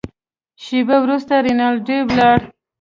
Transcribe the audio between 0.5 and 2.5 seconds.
شېبه وروسته رینالډي ولاړ.